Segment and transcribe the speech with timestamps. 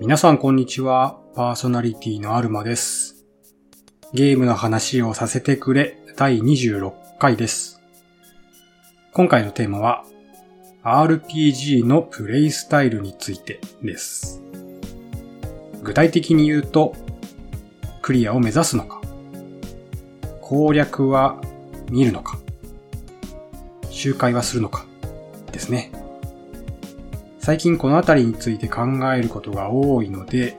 [0.00, 1.18] 皆さんこんにちは。
[1.34, 3.24] パーソナリティのアルマです。
[4.12, 7.80] ゲームの話をさせてくれ第26回です。
[9.14, 10.04] 今回のテーマは
[10.82, 14.42] RPG のプレイスタイルについてです。
[15.82, 16.94] 具体的に言うと、
[18.02, 19.00] クリアを目指すのか、
[20.42, 21.40] 攻略は
[21.88, 22.38] 見るのか、
[23.88, 24.89] 周回はするのか、
[25.60, 25.92] ですね。
[27.38, 28.82] 最近このあたりについて考
[29.14, 30.56] えることが多いので、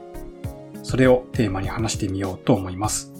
[0.83, 3.11] それをテーマに話してみようと思います。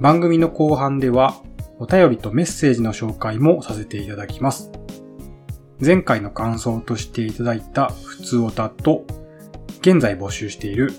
[0.00, 1.36] 番組の後半では、
[1.78, 4.70] お便りとメッセージの紹介もさせていただきます。
[5.84, 9.04] 前回の感想としていただいた普通おたと、
[9.80, 10.92] 現在募集している、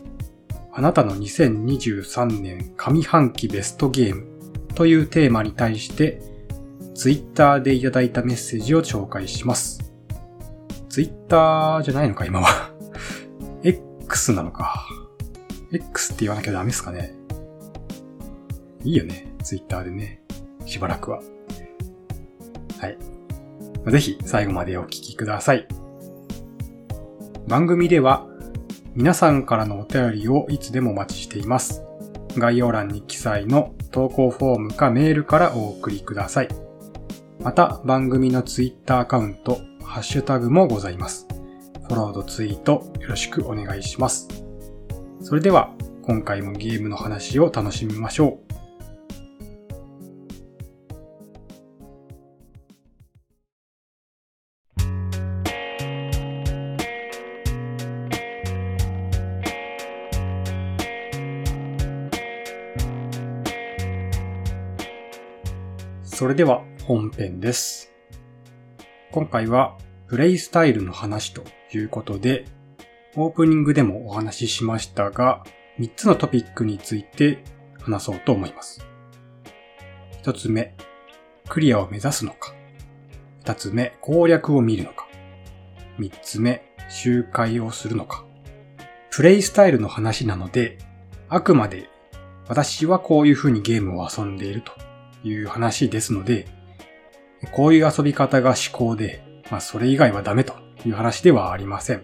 [0.71, 4.27] あなたの2023年上半期ベストゲーム
[4.75, 6.21] というテーマに対して、
[6.97, 9.93] ツイッターでいただいたメッセージを紹介します。
[10.89, 12.71] ツイッターじゃないのか、今は。
[13.61, 14.87] X なのか。
[15.71, 17.13] X って言わなきゃダメですかね。
[18.83, 19.31] いいよね。
[19.43, 20.23] ツイッターでね。
[20.65, 21.21] しばらくは。
[22.79, 22.97] はい。
[23.91, 25.67] ぜひ最後までお聞きください。
[27.47, 28.25] 番組では
[28.95, 31.83] 皆さんからのお便りをいつでもお待ちしています。
[32.39, 36.66] 概要欄に記載の投稿フォームかメールからお送りください。
[37.39, 41.27] また番組のツイッターアカウント、ハッシュタグもございます。
[41.87, 44.27] フォローとツイートよろしくお願いします。
[45.21, 48.47] それでは今回もゲームの話を楽しみましょう。
[66.03, 67.91] それでは本編です。
[69.11, 71.43] 今回はプレイスタイルの話と
[71.73, 72.45] いうことで、
[73.17, 75.43] オープニングでもお話ししましたが、
[75.79, 77.43] 3つのトピックについて
[77.81, 78.87] 話そうと思います。
[80.23, 80.77] 1つ目、
[81.49, 82.53] クリアを目指すのか。
[83.43, 85.09] 2つ目、攻略を見るのか。
[85.99, 88.23] 3つ目、周回をするのか。
[89.11, 90.77] プレイスタイルの話なので、
[91.27, 91.89] あくまで
[92.47, 94.71] 私はこういう風にゲームを遊んでいると
[95.27, 96.55] いう話ですので、
[97.51, 100.55] こういう遊び方が思考で、まあそれ以外はダメと
[100.85, 102.03] いう話ではありません。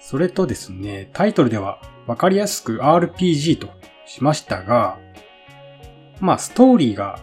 [0.00, 3.68] それとですね、タイトルではわかりやすく RPG と
[4.06, 4.98] しましたが、
[6.20, 7.18] まあストーリーが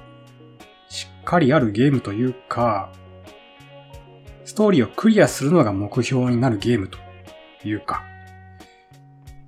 [0.90, 2.92] しっかりあるゲームというか、
[4.44, 6.98] ストーリーをクリアするのが目標になるゲームと
[7.64, 8.04] いうか、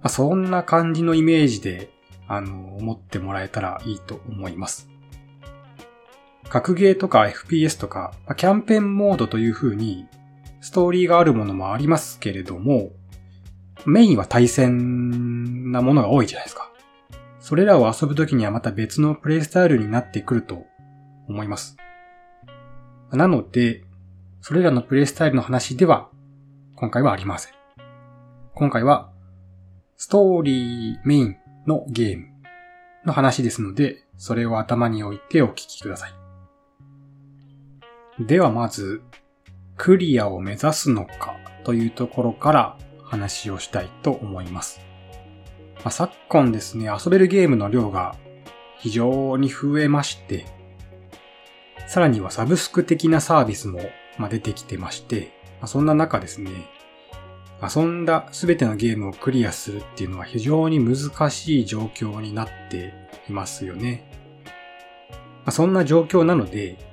[0.04, 1.90] まあ、そんな感じのイメージで、
[2.28, 4.93] あの、思ってもらえたらいいと思います。
[6.50, 10.08] 格ゲーとか FPS とか、キャンペーンモードという風に、
[10.62, 12.92] ストーリーがあるものもありますけれども、
[13.86, 16.72] メインは対戦なものが多いじゃないですか。
[17.40, 20.66] それらを遊ぶときにはまた別のプレイスタイルになってくると
[21.28, 21.76] 思います。
[23.12, 23.84] なので、
[24.42, 26.10] それらのプレイスタイルの話では、
[26.76, 27.54] 今回はありません。
[28.56, 29.12] 今回は、
[29.98, 31.38] ストーリーメイン
[31.68, 32.28] のゲーム
[33.06, 36.23] の話ですので、それを頭に置いてお聞きください。
[38.20, 39.02] ではまず、
[39.76, 44.82] クリアを目指すのかというところから話をしたいと思います。
[45.78, 48.16] まあ、昨今ですね、遊べるゲームの量が
[48.78, 50.46] 非常に増えまして、
[51.88, 53.80] さらにはサブスク的なサービスも
[54.30, 56.52] 出てきてまして、まあ、そんな中ですね、
[57.62, 62.94] 遊んだ全てのゲームをクリアするっていうのは非常に難しい状況になって
[63.28, 64.08] いますよね。
[64.36, 66.93] まあ、そんな状況なので、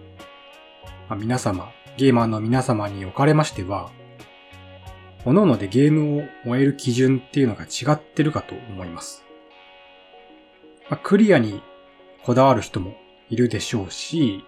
[1.11, 3.91] まあ、皆様、ゲーマーの皆様におかれましては、
[5.25, 9.25] 各々でゲームを終える基準っていうのが違ってるかと思います。
[10.89, 11.63] まあ、クリアに
[12.23, 12.95] こだわる人も
[13.29, 14.45] いるでしょうし、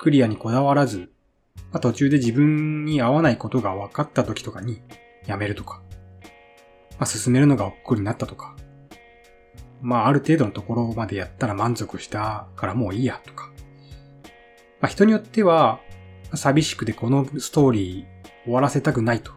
[0.00, 1.12] クリアにこだわらず、
[1.70, 4.82] まあ、途中で自分に合わないことが分かった時とかに
[5.26, 5.80] やめるとか、
[6.98, 8.56] まあ、進めるのが億劫になったとか、
[9.80, 13.52] まあある程度のところまでやったら満足したからもういいやとか、
[14.80, 15.80] まあ人によっては
[16.34, 19.32] 寂しくてこのストーリー終わらせたくないと。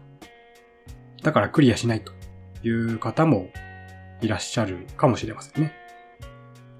[1.22, 2.12] だからクリアしないと
[2.62, 3.48] いう方も
[4.20, 5.72] いらっしゃるかもしれませんね。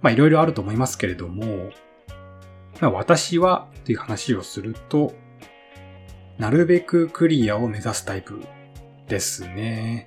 [0.01, 1.71] まあいろいろあると思いますけれども、
[2.81, 5.13] まあ私はという話をすると、
[6.39, 8.43] なるべくクリアを目指すタイプ
[9.09, 10.07] ですね。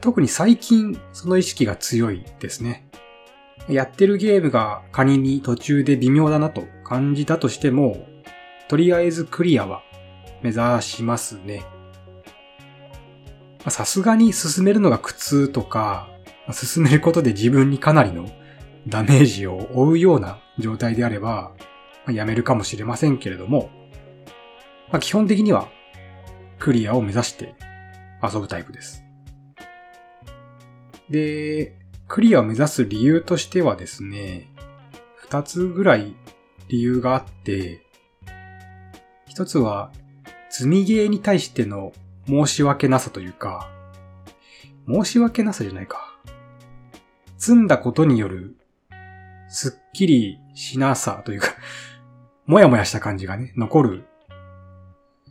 [0.00, 2.88] 特に最近その意識が強いですね。
[3.70, 8.06] やってるゲームが仮に途中で微妙だなと感じたとしても、
[8.68, 9.82] とりあえずクリアは
[10.42, 11.64] 目指しますね。
[13.68, 16.08] さすがに進めるのが苦痛とか、
[16.52, 18.30] 進めることで自分にかなりの
[18.88, 21.52] ダメージを負うような状態であれば、
[22.08, 23.70] やめるかもしれませんけれども、
[24.90, 25.68] まあ、基本的には
[26.58, 27.54] クリアを目指して
[28.22, 29.04] 遊ぶタイプです。
[31.08, 31.79] で、
[32.10, 34.48] クリアを目指す理由としてはですね、
[35.14, 36.16] 二つぐらい
[36.66, 37.86] 理由があって、
[39.28, 39.92] 一つは
[40.50, 41.92] 積みゲーに対しての
[42.26, 43.70] 申し訳なさというか、
[44.88, 46.18] 申し訳なさじゃないか。
[47.38, 48.56] 積んだことによる
[49.48, 51.54] すっきりしなさというか
[52.44, 54.04] もやもやした感じがね、残る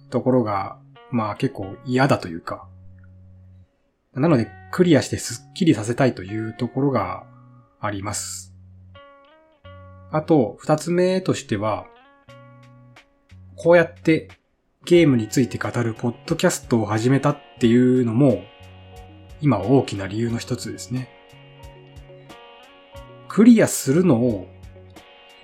[0.10, 0.80] ところが、
[1.12, 2.70] まあ結構嫌だというか、
[4.14, 7.26] なのでクリアしてすっきりさせたいというところが
[7.80, 8.54] あります。
[10.12, 11.86] あと、二つ目としては、
[13.56, 14.30] こうやって
[14.86, 18.44] ゲームについて語るポッドキャストを始めたっていうのも、
[19.42, 21.10] 今大きな理由の一つですね。
[23.28, 24.48] クリアするのを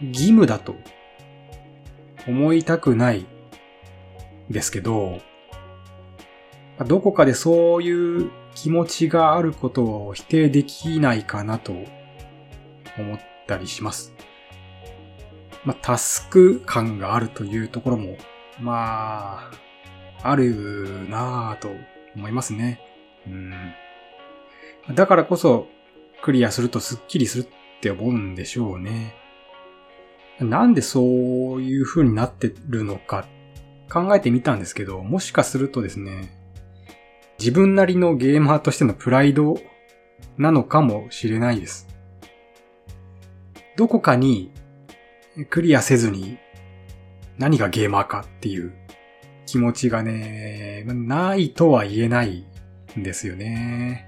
[0.02, 0.76] 義務だと
[2.28, 3.26] 思いたくない
[4.50, 5.20] ですけど、
[6.88, 11.74] どこかでそういう気持ちがあることを否定できないかなと
[12.98, 14.14] 思ったりします。
[15.64, 18.18] まあ、タスク感があるというところも、
[18.60, 19.52] ま
[20.24, 21.70] あ、あるなぁと
[22.16, 22.80] 思いますね。
[23.28, 23.54] うん。
[24.94, 25.68] だからこそ、
[26.22, 27.48] クリアするとスッキリするっ
[27.82, 29.16] て思うんでしょうね。
[30.40, 33.26] なんでそういう風になってるのか
[33.90, 36.45] 考えてみたんですけど、もしかするとですね、
[37.40, 39.60] 自分なりのゲーマーとしてのプライド
[40.38, 41.88] なのかもしれないです。
[43.76, 44.52] どこかに
[45.50, 46.38] クリアせずに
[47.38, 48.74] 何がゲーマーかっていう
[49.46, 52.46] 気持ちがね、ないとは言えない
[52.98, 54.08] んですよね。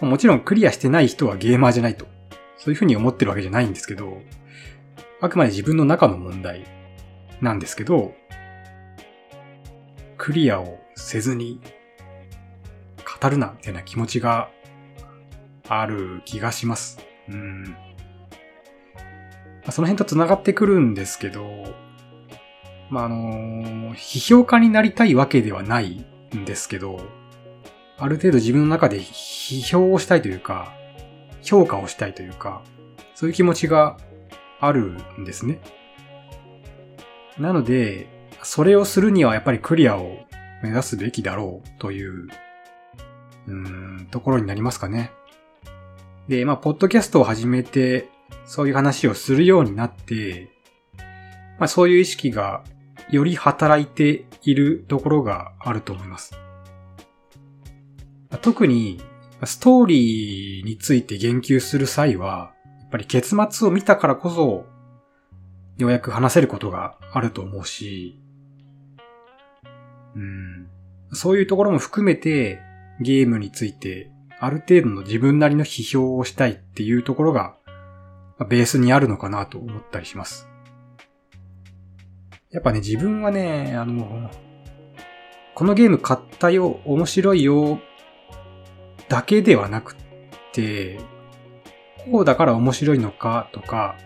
[0.00, 2.06] もちろんクリアしてない人はゲーマーじゃないと。
[2.56, 4.22] そういうふうに思ってるわけじゃないんですけど、
[5.20, 6.64] あくまで自分の中の問題
[7.40, 8.14] なんですけど、
[10.16, 11.60] クリアをせずに
[13.20, 14.50] 語るな、みたいな気持ちが
[15.68, 16.98] ある気がします。
[17.28, 17.76] うん。
[19.70, 21.64] その辺と繋がってくるんですけど、
[22.90, 26.04] まあ、あの、批評家になりたいわけではない
[26.36, 27.00] んですけど、
[27.96, 30.74] ある程度自分の中で批評をしたいというか、
[31.42, 32.62] 評価をしたいというか、
[33.14, 33.96] そういう気持ちが
[34.60, 35.60] あるんですね。
[37.38, 38.08] なので、
[38.42, 40.18] それをするにはやっぱりクリアを
[40.64, 42.26] 目指すべきだろうという、
[43.46, 45.12] うーん、ところになりますかね。
[46.26, 48.08] で、まあ、ポッドキャストを始めて、
[48.46, 50.48] そういう話をするようになって、
[51.58, 52.64] まあ、そういう意識が
[53.10, 56.34] より働いているところがあると思います。
[58.40, 59.02] 特に、
[59.44, 64.64] ストーリーについて言及する際は、やっぱり結末を見たからこそ、
[65.76, 68.18] ようやく話せることがあると思うし、
[70.14, 70.68] うん、
[71.12, 72.60] そういうところも含めて、
[73.00, 77.56] ゲームについて、ある程度の自分なりの批評をしたいっていうところが、
[78.48, 80.48] ベースにあるのかなと思ったりします。
[82.50, 84.30] やっぱね、自分はね、あの、
[85.54, 87.80] このゲーム買ったよ、面白いよ、
[89.08, 89.96] だけではなく
[90.52, 90.98] て、
[92.10, 93.96] こうだから面白いのかとか、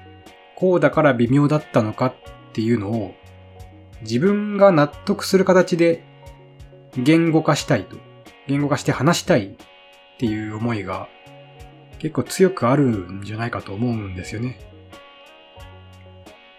[0.57, 2.15] こうだから微妙だったのかっ
[2.53, 3.15] ていうのを
[4.03, 6.05] 自分が納得する形で
[6.97, 7.97] 言語化したいと。
[8.47, 9.57] 言語化して話したいっ
[10.19, 11.09] ていう思いが
[11.99, 14.59] 結構強くあるんじゃないかと思うんですよね。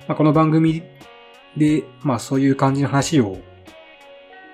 [0.07, 0.83] まあ、この番組
[1.57, 3.37] で、まあそういう感じの話を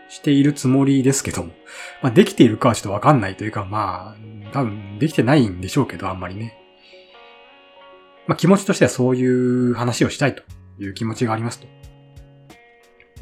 [0.10, 1.52] しているつもりですけども、
[2.02, 6.58] まあできているかはちょっとわかんないというか、まあ多分できてないんでしょうけど、あんまりね。
[8.28, 10.44] まあ気持ちとしてはそういう話をしたいと
[10.80, 11.68] いう気持ちがありますと。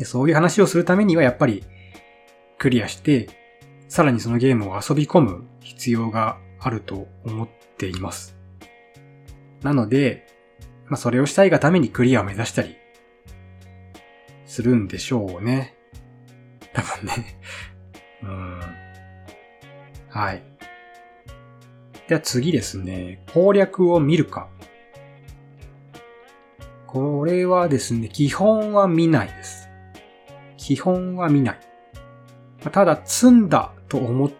[0.04, 1.64] でそういう話をするためにはやっぱり
[2.58, 3.30] クリアして、
[3.88, 8.36] さらにそのゲームを遊び込む必要があると思っています。
[9.62, 10.28] なので、
[10.88, 12.76] まあそれをしたいがためにクリアを目指したり
[14.46, 15.74] するんでしょうね。
[16.74, 17.40] 多分ね。
[18.24, 18.60] うん。
[20.10, 20.44] はい。
[22.10, 23.24] では次ですね。
[23.34, 24.50] 攻略を見るか。
[26.88, 29.63] これはですね、基本は見ないです。
[30.64, 31.60] 基本は見ない。
[32.72, 34.32] ただ、積んだと思っ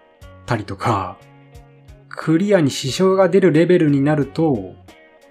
[0.46, 1.18] たりとか、
[2.08, 4.74] クリアに支障が出るレベルになると、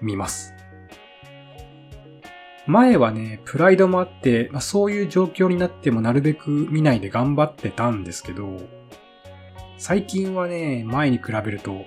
[0.01, 0.53] 見ます。
[2.67, 8.59] 前はね、プライドもあって、まあ、そういう状況になってもなるべく見ないで頑張ってたんですけど、
[9.79, 11.85] 最近はね、前に比べると、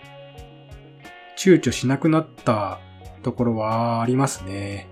[1.38, 2.80] 躊躇しなくなった
[3.22, 4.88] ところはありますね。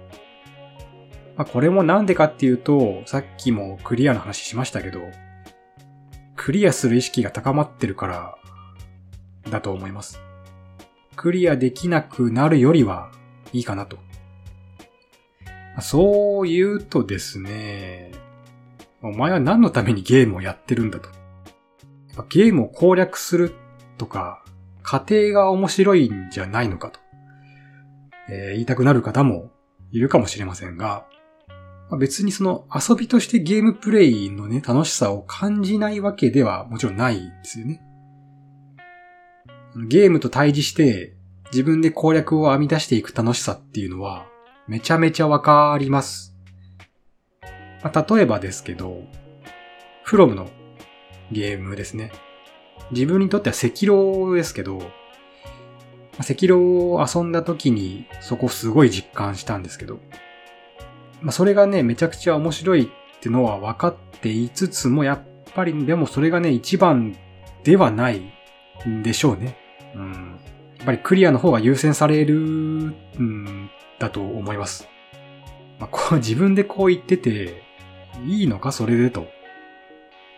[1.37, 5.01] まあ、これもなんでかっていうと、さっきもクリアの話しましたけど、
[6.37, 8.39] クリアする意識が高まってるから、
[9.51, 10.21] だと思います。
[11.17, 13.11] クリアできなくなるよりは
[13.53, 13.99] いいかなと。
[15.81, 18.13] そう言うとですね、
[19.03, 21.09] お前は何のためにゲームをやってるんだと。
[22.29, 23.55] ゲームを攻略する
[23.99, 24.45] とか、
[24.83, 27.01] 過程が面白いんじゃないのかと、
[28.29, 29.51] えー、言いたくなる方も
[29.91, 31.07] いるかもしれませんが、
[31.91, 37.83] ま別にその遊びとしてゲームプレイのね、楽しさを感じないわけではもちろんないんですよね。
[39.89, 41.17] ゲームと対峙して
[41.53, 44.27] 自分で攻略を編み出していく楽しさっていうのは
[44.67, 46.35] めちゃめちゃわかります。
[47.83, 49.03] まあ、例えばですけど、
[50.05, 50.49] フロムの
[51.31, 52.13] ゲームですね。
[52.93, 54.91] 自分にとっては赤狼ですけど、
[56.19, 56.53] 赤狼
[56.95, 59.99] を遊んだ時にそこすごい実感したんですけど、
[61.25, 65.21] まあ、それがね、めちゃくちゃ面白いってのは分かっていつつも、やっ
[65.55, 67.17] ぱりでもそれがね、一番
[67.65, 68.31] ではない
[68.87, 69.57] んでしょうね。
[69.95, 70.39] うん。
[70.77, 74.87] やっぱりクリアの方が優先される、うん、だと思います。
[75.79, 77.63] まあ、こう 自分でこう言ってて、
[78.27, 79.27] いいのかそれでと。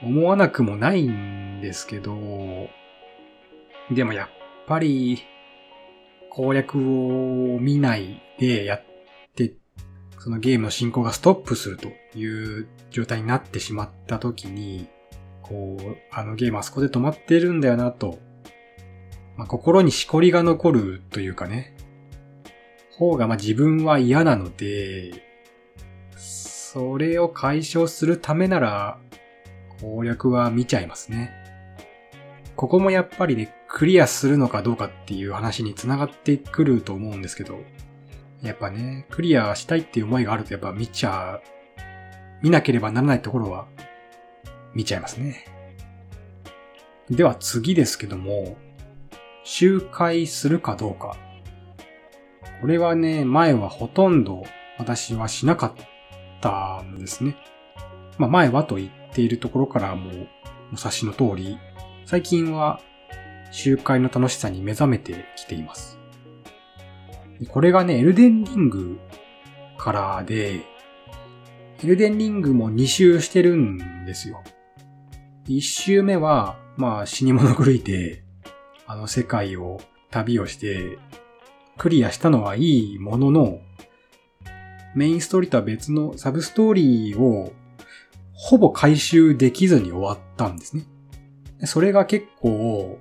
[0.02, 2.68] 思わなくもないんですけど、
[3.90, 4.28] でもやっ
[4.66, 5.24] ぱり、
[6.30, 8.82] 攻略を見ないでやっ
[10.26, 11.86] そのゲームの進行がストップすると
[12.18, 14.88] いう状態になってしまった時に、
[15.40, 18.18] こう、あのゲームはそこで止まってるんだよなと、
[19.36, 21.76] まあ、心にしこりが残るというかね、
[22.96, 25.22] 方がまあ自分は嫌なので、
[26.16, 28.98] それを解消するためなら、
[29.80, 31.30] 攻略は見ちゃいますね。
[32.56, 37.60] ここもやっぱりね、クリアするのかどうかっていう話につながってくると思うんですけど、
[38.46, 41.40] やっぱね、クリアしたいっていう思いがあるとやっぱ見ちゃ、
[42.42, 43.66] 見なければならないところは
[44.74, 45.44] 見ちゃいますね。
[47.10, 48.56] では次ですけども、
[49.44, 51.16] 周回するかどうか。
[52.60, 54.44] これはね、前はほとんど
[54.78, 55.72] 私はしなかっ
[56.40, 57.36] たんですね。
[58.18, 60.28] まあ前はと言っているところからもう
[60.72, 61.58] お察しの通り、
[62.04, 62.80] 最近は
[63.50, 65.95] 周回の楽しさに目覚めてきています。
[67.48, 68.98] これがね、エルデンリング
[69.78, 70.60] からで、
[71.82, 74.42] エルデンリングも2周してるんですよ。
[75.46, 78.22] 1周目は、まあ死に物狂いで、
[78.86, 80.98] あの世界を旅をして、
[81.76, 83.60] クリアしたのはいいものの、
[84.94, 87.52] メインストーリーとは別のサブストーリーを
[88.32, 90.84] ほぼ回収できずに終わったんですね。
[91.64, 92.98] それが結構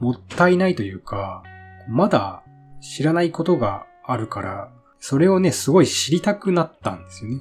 [0.00, 1.44] もったいないというか、
[1.88, 2.42] まだ
[2.80, 7.40] 知らないことがあるから、それをね、すごい知りたくなったんですよね。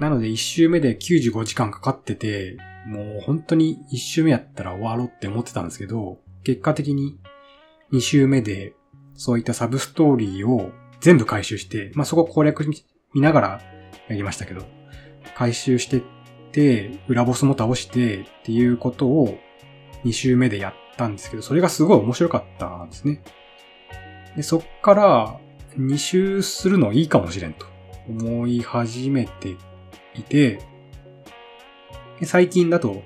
[0.00, 2.56] なので一周目で95時間かかってて、
[2.86, 7.18] もう本当に一周目やったら終わろうって思ってたんですけど、結果的に
[7.90, 8.74] 二周目で
[9.14, 12.66] そういったサブストーリーを全部回収して、まあ、そこ攻略
[13.14, 13.60] 見ながら
[14.08, 14.64] やりましたけど、
[15.36, 16.02] 回収してっ
[16.52, 19.38] て、裏ボスも倒してっていうことを
[20.04, 23.22] 二周目でやってたんですけど、それがすごい面白かったんですね。
[24.36, 25.40] で、そっから
[25.78, 27.66] 2周するのいいかもしれんと
[28.08, 29.56] 思い始めて
[30.14, 30.60] いて、
[32.22, 33.02] 最近だと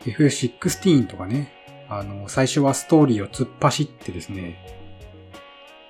[0.00, 1.52] FF16 とかね、
[1.88, 4.58] あの、最初はストーリーを突っ走ってですね、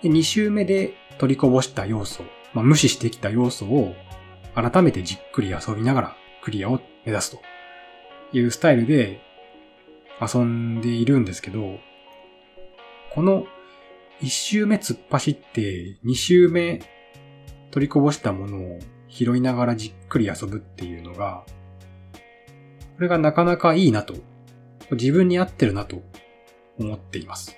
[0.03, 3.95] で2周目で取りこぼした要素、まあ、無視してきた要素を
[4.55, 7.41] 改めてじっくり遊びながらクリアを目指すと
[8.37, 9.23] いうスタイルで
[10.21, 11.79] 遊んでいるんですけど、
[13.13, 13.47] この
[14.21, 16.81] 一周目突っ走って二周目
[17.71, 18.79] 取りこぼしたものを
[19.09, 21.45] 拾いながらじっくり遊ぶっていうのが、
[22.97, 24.15] これがなかなかいいなと、
[24.93, 26.03] 自分に合ってるなと
[26.79, 27.57] 思っています。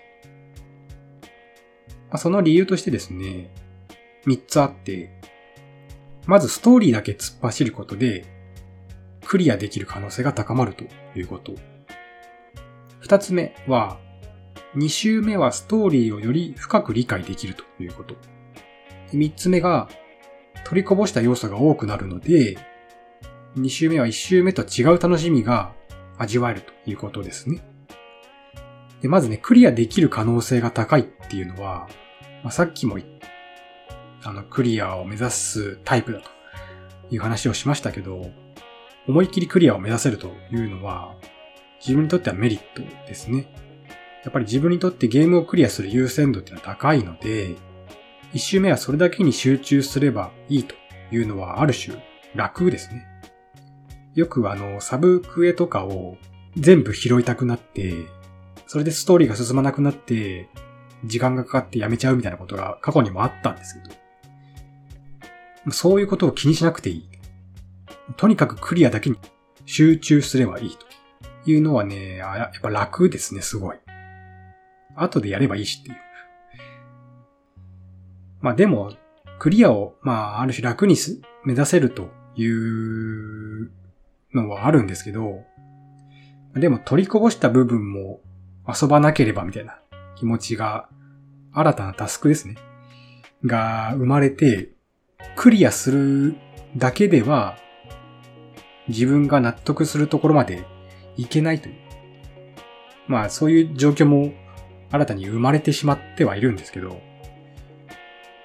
[2.16, 3.50] その理由としてですね、
[4.24, 5.10] 三つあって、
[6.26, 8.24] まずストーリーだけ突っ走ることで、
[9.24, 10.84] クリアできる可能性が高まると
[11.18, 11.54] いうこと。
[13.06, 13.98] 二つ目は、
[14.74, 18.16] 二周目はストーリーをより深く理解できるということ。
[19.12, 19.88] 三つ目が、
[20.64, 22.58] 取りこぼした要素が多くなるので、
[23.54, 25.72] 二周目は一周目と違う楽しみが
[26.18, 27.62] 味わえるということですね。
[29.02, 31.86] でまずね、クリアできる可能性が高いっていうのは、
[32.42, 32.98] まあ、さっきも
[34.24, 36.28] あの、クリアを目指すタイプだと
[37.12, 38.32] いう話をしましたけど、
[39.06, 41.14] 思いっきりクリアを目指せるというのは、
[41.80, 43.46] 自分にとってはメリットですね。
[44.24, 47.54] やっぱり自分にとってゲームをクリアする優先度っていうのは高いので、
[48.32, 50.74] 一周目はそれだけに集中すればいいと
[51.12, 51.96] いうのはある種
[52.34, 53.06] 楽ですね。
[54.14, 56.16] よくあの、サブクエとかを
[56.56, 57.94] 全部拾いたくなって、
[58.66, 60.48] それでストーリーが進まなくなって、
[61.04, 63.88] 時間がかかってやめちゃうみたいなことが過去にもあったんですけ
[65.66, 67.08] ど、そういうことを気にしなくていい。
[68.16, 69.16] とにかくクリアだけに
[69.66, 70.86] 集中すればいいと
[71.50, 73.76] いうのはね、やっぱ楽ですね、すごい。
[74.94, 75.96] 後でやればいいしっていう。
[78.40, 78.94] まあでも、
[79.38, 80.96] クリアを、まあある種楽に
[81.44, 83.70] 目指せるという
[84.34, 85.44] のはあるんですけど、
[86.54, 88.20] でも取りこぼした部分も
[88.66, 89.78] 遊ばなければみたいな
[90.16, 90.88] 気持ちが、
[91.52, 92.56] 新たなタスクですね。
[93.44, 94.70] が生まれて、
[95.36, 96.36] クリアする
[96.76, 97.56] だけでは、
[98.88, 100.64] 自分が納得するところまで
[101.16, 101.74] いけないという。
[103.06, 104.32] まあそういう状況も
[104.90, 107.00] 新たに生まれてしまってはいるんですけど、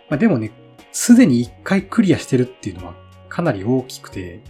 [0.10, 0.52] まあでもね、
[0.92, 2.96] すでに一回クリアしてるっていうのは
[3.30, 4.42] かなり大きくて、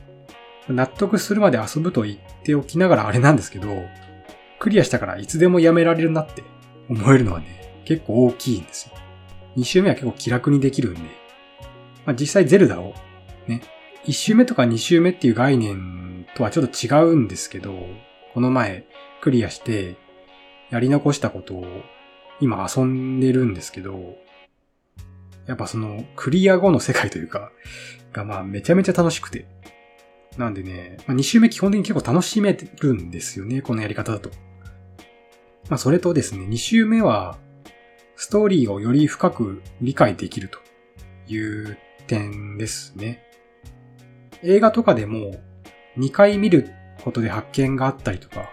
[0.67, 3.67] 納得するまで遊ぶと言っておきながらあれなんですけど、
[4.59, 6.43] クリアしたからいつでもやめられるなって
[6.89, 8.95] 思えるのはね、結構大きいんですよ。
[9.57, 11.01] 2周目は結構気楽にできるんで、
[12.05, 12.93] まあ、実際ゼルダを
[13.47, 13.61] ね、
[14.05, 17.87] 1周目とか2周目っていう概念とはちょっと違うんですけど、
[18.33, 18.85] この前
[19.21, 19.97] クリアして
[20.69, 21.65] やり残したことを
[22.39, 24.15] 今遊んでるんですけど、
[25.47, 27.51] やっぱそのクリア後の世界というか、
[28.13, 29.45] がまあめちゃめちゃ楽しくて、
[30.37, 34.29] なんでね、まあ、2周目基本的に結構楽しめるんですよね、このやり方だと。
[35.69, 37.37] まあ、それとですね、2周目は、
[38.15, 40.59] ストーリーをより深く理解できると
[41.27, 43.23] いう点ですね。
[44.43, 45.31] 映画とかでも
[45.97, 48.49] 2回見ることで発見があったりとか、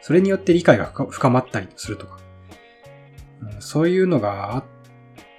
[0.00, 2.18] それによって理解が深まったりするとか、
[3.58, 4.64] そういうのがあ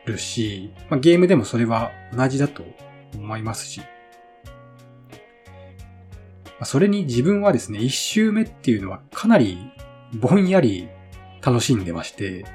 [0.05, 2.63] るし、まあ、ゲームでもそれは同じだと
[3.15, 3.81] 思いますし、
[6.63, 9.57] それに自分はですね、一周目っていうのはかなり
[10.13, 10.89] ぼんやり
[11.41, 12.45] 楽しんでまして、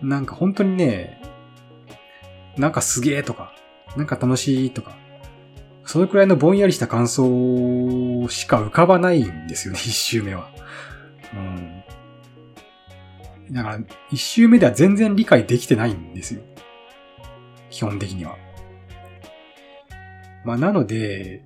[0.00, 1.20] なんか本当にね、
[2.56, 3.54] なんかすげえとか、
[3.96, 4.96] なんか楽しいとか、
[5.84, 10.50] そのくらいのぼんやりした感想しか浮かばないんですよね、 一周目は。
[11.34, 11.82] うん。
[13.50, 13.78] だから、
[14.10, 16.42] 一周目では全然理解できてないんですよ。
[17.70, 18.36] 基本的には。
[20.44, 21.44] まあ、なので、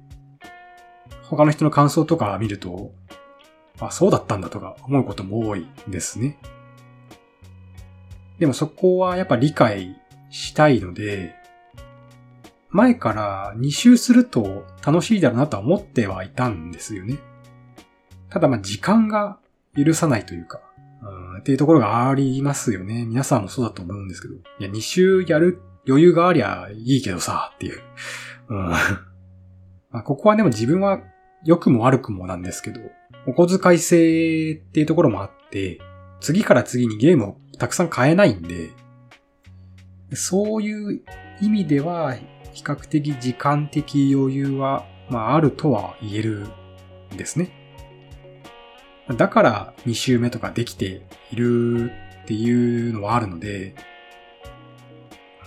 [1.24, 2.92] 他の人の感想とか見ると、
[3.80, 6.38] あ、そうだったんだとか思うことも多いですね。
[8.38, 9.96] でもそこはやっぱ理解
[10.30, 11.34] したいので、
[12.70, 17.18] 前から2周すると楽しいだろうなとは思ってはいたんですよね。
[18.30, 19.38] ただまあ時間が
[19.76, 20.60] 許さないというか、
[21.02, 23.04] うん、っていうところがありますよね。
[23.06, 24.34] 皆さんもそうだと思うんですけど。
[24.34, 27.80] いや、2周やる余裕がありゃいいけどさ、っていう。
[28.48, 28.68] うん、
[29.90, 31.00] まあここはでも自分は
[31.44, 32.80] 良くも悪くもなんですけど、
[33.26, 35.80] お小遣い制っていうところもあって、
[36.20, 38.70] 次から次にゲームをたくさん買えないんで、
[40.12, 41.02] そういう
[41.40, 42.14] 意味では、
[42.56, 46.48] 比較的時間的余裕は、まああるとは言える
[47.12, 47.50] んですね。
[49.14, 51.92] だから2周目とかできている
[52.22, 53.74] っていうのはあるので、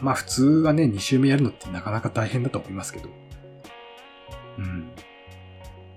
[0.02, 3.10] まあ普通はね、2周目やるのってなかなか大変だと思いますけど。
[4.60, 4.92] うん。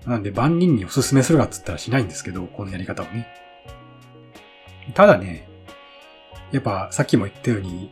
[0.07, 3.27] なんで万人におすすめするかっつったらしないんですけど、このやり方をね。
[4.95, 5.47] ただね、
[6.51, 7.91] やっぱさっきも言ったように、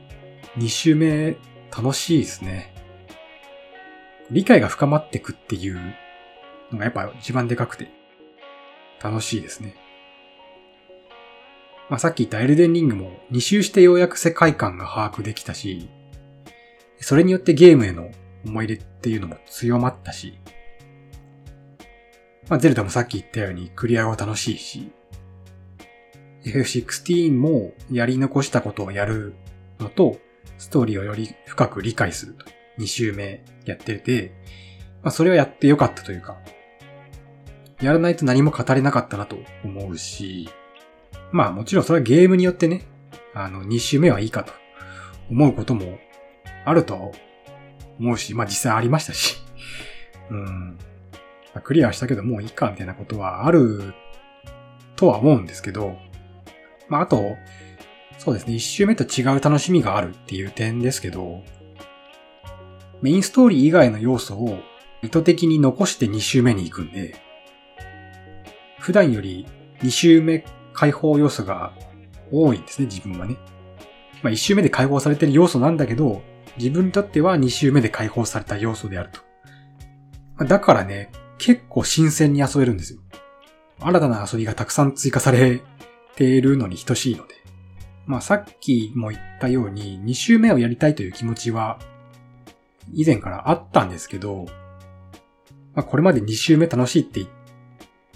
[0.58, 1.38] 2周目
[1.70, 2.81] 楽しいですね。
[4.32, 5.76] 理解が深まってくっていう
[6.72, 7.90] のがやっぱ一番でかくて、
[9.04, 9.76] 楽しいですね。
[11.90, 15.90] まあ、さっき言ったエルデンリングも2周してようやく世界観が把握できたし、
[17.02, 18.10] それによってゲームへの
[18.46, 20.40] 思い入れっていうのも強まったし、
[22.48, 24.92] まあ、ゼルダもさっき言ったようにクリアは楽しいし、
[26.46, 29.36] FF16 もやり残したことをやる
[29.80, 30.18] のと、
[30.58, 32.46] ストーリーをより深く理解すると。
[32.80, 34.34] 2周目やってて、
[35.04, 36.38] まあ、それはやってよかったというか、
[37.82, 40.50] やらないと何も語れなかったなと思うし、
[41.32, 42.86] まあもちろんそれはゲームによってね、
[43.34, 44.54] あの、2周目はいいかと
[45.30, 45.98] 思うことも
[46.66, 47.12] あると
[48.00, 49.42] 思うし、まあ実際ありましたし、
[50.30, 50.78] うん。
[51.54, 53.94] まあクリアしたけどもういいかみたいなことはある
[54.96, 55.98] とは思うんですけど、
[56.88, 57.36] まああと、
[58.20, 61.42] そうですね、一周目と違う楽しみがあるっていう点ですけど、
[63.02, 64.60] メインストーリー以外の要素を
[65.02, 67.16] 意図的に残して2周目に行くんで、
[68.80, 69.48] 普段より
[69.80, 71.74] 2周目解放要素が
[72.32, 73.38] 多いんですね、自分はね。
[74.22, 76.22] まあ1周目で解放されてる要素なんだけど、
[76.58, 79.10] 自分にとっては2周目で解放された要素である
[80.38, 80.46] と。
[80.46, 83.00] だからね、結構新鮮に遊べるんですよ。
[83.80, 85.62] 新たな遊びがたくさん追加され
[86.16, 87.34] ているのに等しいので。
[88.06, 91.80] まあさっきも言ったように2周目をやりたいという気持ちは
[92.94, 94.46] 以前からあったんですけど、
[95.74, 97.30] まあこれまで2周目楽しいって言っ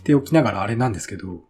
[0.04, 1.44] ておきながらあれなんですけど、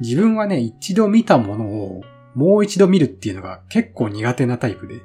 [0.00, 2.02] 自分はね、一度見たものを
[2.34, 5.02] もう一度見るっていうのが結構苦手なタイプで、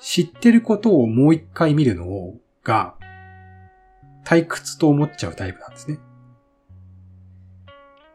[0.00, 2.96] 知ってることをもう一回見るのが
[4.24, 5.98] 退屈と思っちゃうタイプなんですね。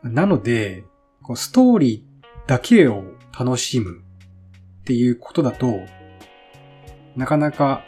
[0.04, 0.84] なので、
[1.22, 3.04] こうストーリーだけを
[3.38, 5.80] 楽しむっていうことだと、
[7.16, 7.84] なかなか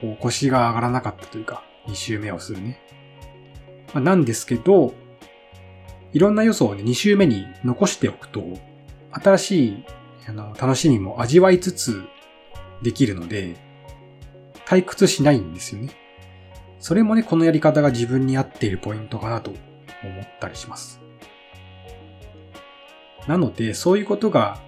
[0.00, 2.80] こう腰が上がらなかったというか、2周目をするね。
[3.94, 4.94] まあ、なんですけど、
[6.12, 8.58] いろんな要素をね、2周目に残しておくと、
[9.12, 9.84] 新しい
[10.28, 12.02] あの楽しみも味わいつつ
[12.82, 13.56] できるので、
[14.66, 15.90] 退屈しないんですよね。
[16.78, 19.50] それもね、このやり方が自分に合っているポイントかなと
[20.02, 21.00] 思ったりします。
[23.26, 24.60] なので、そういうことが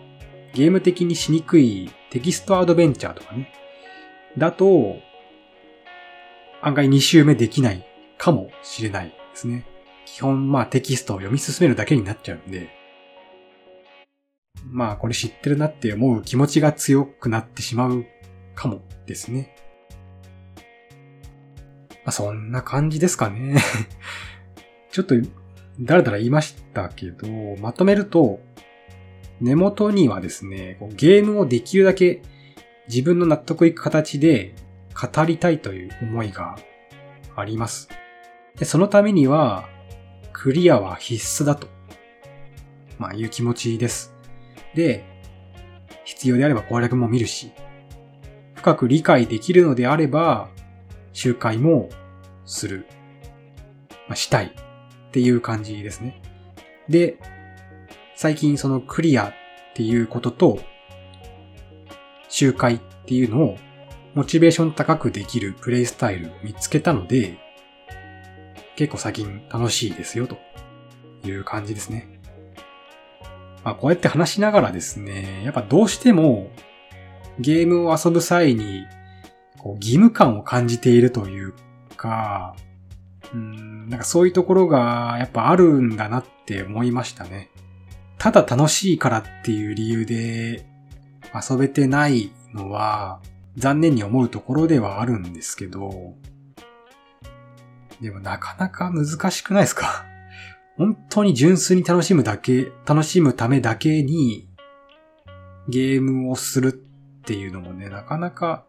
[0.53, 3.53] ゲーム的にしにくいテキストアドベンチャーとかね、
[4.39, 5.01] だと、
[6.63, 7.85] 案外2周目できない
[8.19, 9.67] かもしれないですね。
[10.07, 12.69] 基本まあテキストを読み進めるだけになっちゃうんで、
[14.65, 18.07] まあこれ知ってるなって思う気持ちが強くなってしまう
[18.55, 19.57] かもですね。
[22.05, 23.57] まあそんな感じですかね。
[24.93, 25.17] ちょっと
[25.81, 27.27] だらだら言いましたけど、
[27.61, 28.39] まとめると、
[29.41, 32.23] 根元にはですね、ゲームをできるだけ
[32.89, 34.55] 自分の納得いく形で
[34.95, 36.57] 語りたいという思いが
[37.37, 37.89] あります。
[38.57, 39.69] で、そのためには、
[40.33, 41.69] クリアは必須だと、
[42.99, 44.15] まあいう気持ちです。
[44.75, 45.05] で、
[46.05, 47.53] 必要であれば攻略も見るし、
[48.55, 50.49] 深く理解できるのであれば、
[51.13, 51.89] 周回も
[52.45, 52.87] する。
[54.09, 56.21] まあ、したいっていう感じですね。
[56.89, 57.17] で、
[58.15, 59.33] 最近そのクリアっ
[59.75, 60.61] ていうことと、
[62.29, 63.59] 周回っていうのを
[64.15, 67.39] モチベーション高くできるプレイスタイルを見つけたので、
[68.77, 70.37] 結構最近楽しいですよと
[71.25, 72.21] いう感じですね。
[73.65, 76.51] まあこうやって話しながらですね、やっぱどうしても
[77.39, 78.85] ゲームを遊ぶ際に
[79.59, 81.55] こう義務感を感じているという
[81.97, 82.55] か、
[83.33, 87.51] うん、なんかそういうところがやっぱあるんだなって思いましたね。
[88.25, 90.65] ただ楽しいからっていう理由で
[91.49, 93.21] 遊べてないのは
[93.57, 96.15] 残念に思うところではあるんですけど、
[98.01, 100.07] でもなかなか難しくないですか？
[100.79, 104.49] 本当に純粋に楽しむだけ、楽しむためだけに
[105.69, 108.65] ゲームをするっていうのもね、なかなか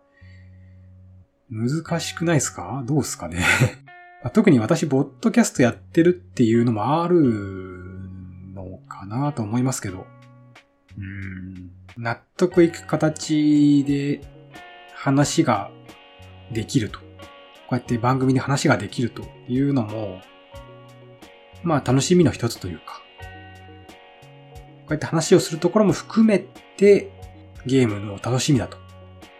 [1.49, 2.83] 難しくないですか？
[2.85, 3.41] どうですかね？
[4.33, 7.84] 特に私、ボットキャストやってるっていうのもある
[9.07, 10.05] かなと思いますけど、
[10.97, 14.21] うん、納得いく形で
[14.95, 15.71] 話が
[16.51, 16.99] できると。
[17.67, 20.21] こうやって番組で話ができるというのも、
[21.63, 26.37] まあ楽しみの一つというか、こうやって話をするところも含め
[26.77, 27.11] て
[27.65, 28.77] ゲームの楽しみだと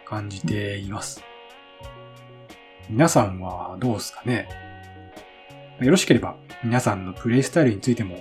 [0.04, 1.22] 感じています。
[2.90, 4.48] 皆さんはどうですかね？
[5.80, 8.16] よろしければ皆さんのプレイスタイルについても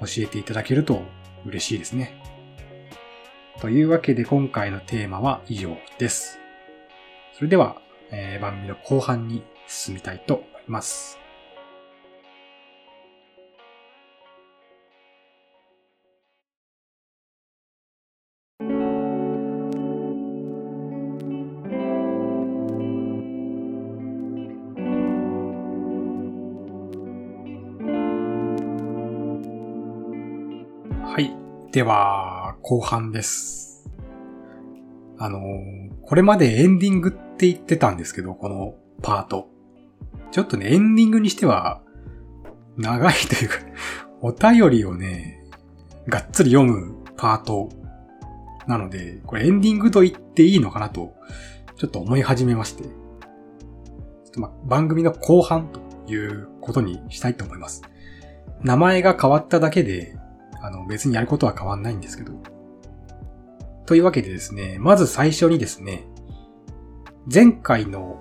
[0.00, 1.02] 教えていただけると
[1.46, 2.14] 嬉しいですね。
[3.60, 6.38] というわけで今回のテーマは以上です。
[7.34, 7.80] それでは、
[8.10, 11.23] えー、番組の後半に進みたいと思います。
[31.74, 33.90] では、後半です。
[35.18, 35.40] あの、
[36.02, 39.48] これまでエンディングって言ってたんですけど、このパート。
[40.30, 41.82] ちょっとね、エンディングにしては、
[42.76, 43.56] 長いというか
[44.22, 45.42] お便りをね、
[46.06, 47.70] がっつり読むパート
[48.68, 51.16] なので、これエンディングと言っていいのかなと、
[51.74, 52.84] ちょっと思い始めまして。
[54.36, 57.82] ま番組の後半ということにしたいと思います。
[58.62, 60.16] 名前が変わっただけで、
[60.64, 62.32] あの、別にやることは変わんないんですけど。
[63.86, 66.06] というわけでですね、まず最初にですね、
[67.32, 68.18] 前回の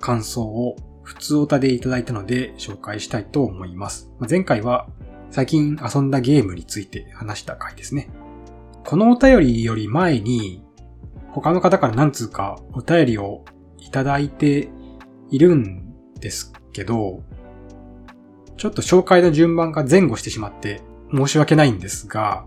[0.00, 4.10] 感想を普通歌でいただいたので紹介したいと思います。
[4.28, 4.88] 前回は
[5.30, 8.10] 最近遊んだゲームについて話した回ですね。
[8.84, 10.64] このお便りより前に
[11.30, 13.44] 他の方から何通かお便りを
[13.78, 14.68] いただいて
[15.30, 17.22] いるんですけど、
[18.56, 20.80] ちょっと紹介の順番が前後してしまって
[21.16, 22.46] 申し訳ないんですが、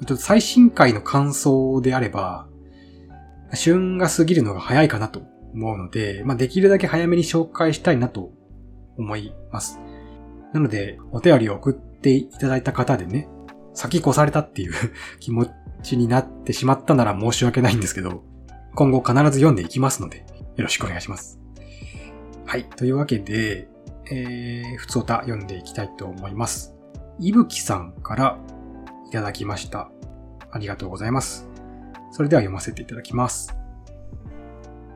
[0.00, 2.48] ちょっと最新回の感想であれば、
[3.54, 5.22] 旬が過ぎるのが早いかなと
[5.54, 8.32] 思うので、まあ、できるだけ早めに紹介したいなと
[8.96, 9.78] 思います。
[10.52, 13.28] なので、お便りを送っていただいた方でね、
[13.74, 14.72] 先越されたっていう
[15.20, 15.46] 気持
[15.82, 18.24] ちになってしまったなら申し訳ないんですけど、
[18.74, 20.24] 今後必ず読んでいきますので、
[20.56, 21.40] よろしくお願いします。
[22.46, 22.64] はい。
[22.64, 23.68] というわけで、
[24.10, 26.74] えー、普通歌読んでいきたいと思います。
[27.22, 28.38] いぶきさんから
[29.06, 29.90] いただきました。
[30.50, 31.50] ありがとうございます。
[32.12, 33.54] それでは読ませていただきます。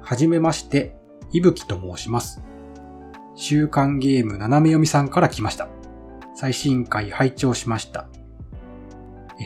[0.00, 0.96] はじめまして、
[1.32, 2.42] いぶきと申します。
[3.34, 5.68] 週刊ゲーム斜め読みさんから来ました。
[6.34, 8.08] 最新回拝聴しました。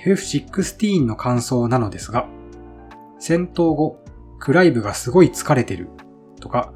[0.04, 2.28] FF16 の感想なのですが、
[3.18, 4.04] 戦闘後、
[4.38, 5.88] クライブがすごい疲れてる
[6.40, 6.72] とか、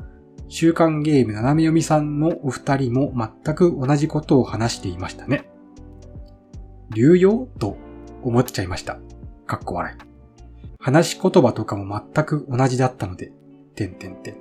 [0.49, 3.13] 週刊ゲーム斜め読みさんのお二人も
[3.45, 5.52] 全く同じことを話していましたね。
[6.95, 7.49] 流用？
[7.59, 7.77] と
[8.23, 8.99] 思っちゃいました。
[9.47, 9.97] かっこ笑い。
[10.79, 13.33] 話し言葉とかも全く同じだったので、
[13.75, 14.37] てんてんてん。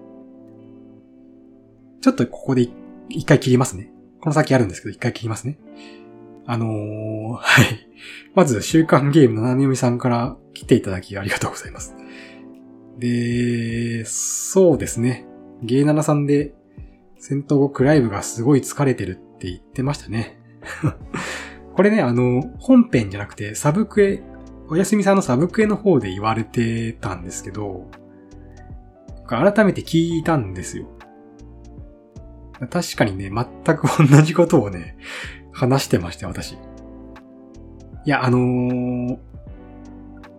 [2.02, 2.68] ちょっとここで
[3.10, 3.92] 一回切りますね。
[4.20, 5.58] この先あるんですけど、一回切りますね。
[6.46, 7.88] あのー、 はい。
[8.34, 11.96] まず、週刊ゲームのなみみさんから来ていただきありがとうございます。
[12.98, 15.28] で、そうですね。
[15.62, 16.54] ゲーナナさんで、
[17.20, 20.40] 戦闘後クライブがすごい疲れてるって言ってましたね。
[21.76, 24.24] これね、あの、本編じゃなくて、サブクエ、
[24.70, 27.90] おやすみさんのサブクエの方で言われてたんですけど、
[29.28, 30.88] 改めて聞いたんですよ。
[32.70, 34.98] 確かにね、全く同じことをね、
[35.52, 36.54] 話してました、私。
[36.54, 36.58] い
[38.06, 39.18] や、あのー、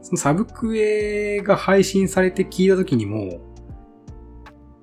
[0.03, 3.41] そのサブクエが配信されて聞いた時にも、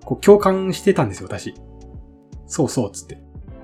[0.03, 1.53] こう共感してたんですよ、私。
[2.47, 3.21] そうそう、つって。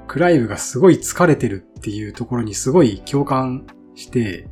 [0.07, 3.65] クライブがすごい疲れてるっていうところにすごい共感
[3.95, 4.47] して、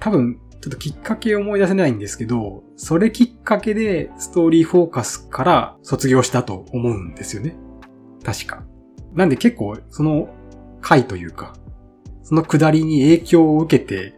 [0.00, 7.56] 多分、ちょっときっかけを思い出せないんですけど、それきっかけでストーリーフォーカスから卒業したと思うんですよね。
[8.24, 8.64] 確か。
[9.12, 10.28] なんで結構、その
[10.80, 11.54] 回というか、
[12.22, 14.14] その下りに影響を受けて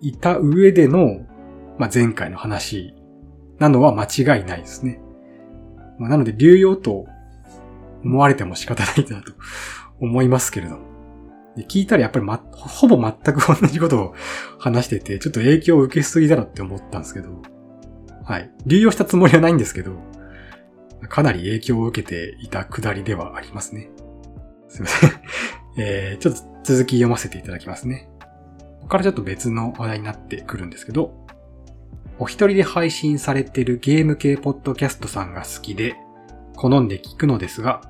[0.00, 1.26] いた上での、
[1.78, 2.94] まあ、前回の話
[3.58, 5.00] なのは間違いないですね。
[5.98, 7.06] まあ、なので、流用と
[8.04, 9.32] 思われても仕方ないなと
[10.00, 10.86] 思いますけれども。
[11.68, 14.14] 聞いたらやっぱりま、ほぼ全く同じことを
[14.58, 17.42] 話してて、ちょっと影響を受けすぎだろって思ったんですけど。
[18.24, 18.50] はい。
[18.66, 19.92] 流用したつもりはないんですけど、
[21.08, 23.88] かなり影響を受けていたくだりではありますね。
[24.68, 25.10] すいません。
[25.78, 28.08] えー、ちょっと続き読ませていただきますね。
[28.18, 31.26] ここからちょっと別の話題になってくるんですけど、
[32.18, 35.96] お一人で配信されてるゲーム系ポッドキャストさんが好きで、
[36.54, 37.82] 好んで聞くのですが、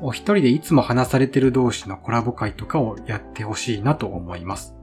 [0.00, 4.74] お一人でいつも話されてる同士のコラボ会とかをやってほしいなと思います。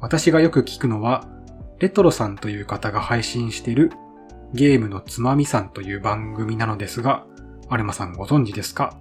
[0.00, 1.26] 私がよく聞くのは、
[1.78, 3.92] レトロさんという方が配信してる
[4.52, 7.26] ゲームのつまみさんという番組なのですが、
[7.68, 8.96] アルマさんご存知ですか？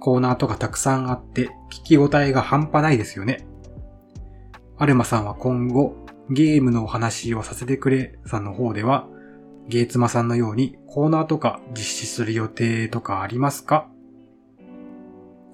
[0.00, 3.46] コーナーとかたくさんあって聞き応えが半端ないですよね。
[4.78, 5.94] アルマさんは今後
[6.30, 9.06] ゲームのお話をさせてくれさんの方では
[9.68, 13.88] ゲーツマさんのようにコーナーとか実施する予定とかありますか？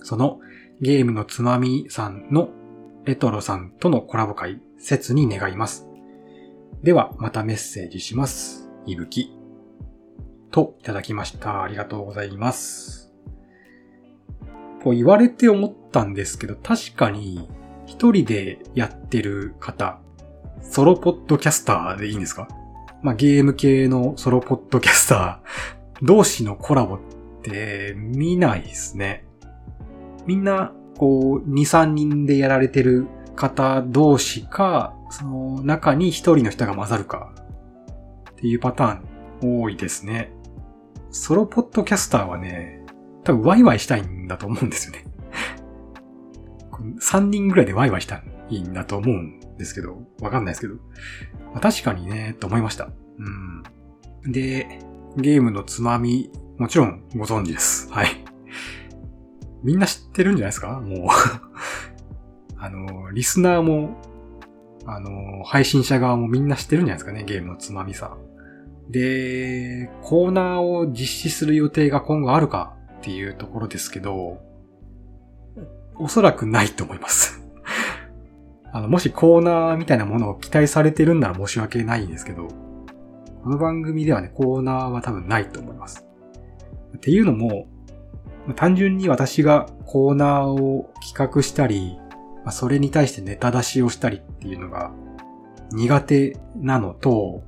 [0.02, 0.40] その
[0.80, 2.50] ゲームのつまみさんの
[3.04, 5.88] レトロさんとのコラボ会、切に願います。
[6.82, 8.70] では、またメッセージします。
[8.86, 9.36] いぶき。
[10.50, 11.62] と、いただきました。
[11.62, 13.12] ありがとうございます。
[14.82, 17.48] こう言われて思ったんですけど、確かに、
[17.86, 20.00] 一人でやってる方、
[20.60, 22.46] ソロポッドキャスターでいいんですか？
[23.02, 27.00] まあ、ゲーム系のソロポッドキャスター同士のコラボっ
[27.42, 29.24] て見ないですね。
[30.28, 37.32] みんな、こう、2、3人でやられてる方同士か、その中に一人の人が混ざるか
[38.32, 40.30] っていうパターン多いですね。
[41.10, 42.84] ソロポッドキャスターはね、
[43.24, 45.04] 多分ワイワイしたいんだと思うんですよね。
[47.00, 50.74] 3人ぐらいでワイワイしたいんだと思うんですけど、わかんないですけど。
[51.54, 52.90] まあ、確かにね、と思いました。
[53.18, 54.30] うん。
[54.30, 54.78] で、
[55.16, 57.90] ゲームのつまみ、もちろんご存知です。
[57.90, 58.08] はい。
[59.62, 60.80] みんな知ってるんじゃないですか？
[60.80, 61.08] もう
[62.58, 63.96] あの、リスナーも、
[64.86, 68.16] あの、配信者側もみんな知ってるんじゃないですかね、ゲームのつまみさ。
[68.90, 74.40] で、コーナーを実施する予定が今後あるかっていうところですけど、
[75.96, 77.42] おそらくないと思います
[78.72, 82.48] あの、もしコーナーみたいなものを期待されてるんなら申し訳ないんですけど、
[83.42, 86.06] この番組ではね、コーナーは多分ないと思います。
[86.96, 87.66] っていうのも、
[88.54, 91.98] 単純に私がコーナーを企画したり、
[92.50, 94.92] それに対してネタ出しをしたりっていうのが
[95.72, 97.42] 苦手なのと、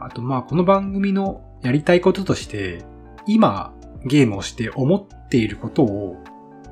[0.00, 2.84] あとまあこの番組のやりたいこととして、
[3.26, 6.16] 今ゲームをして思っていることを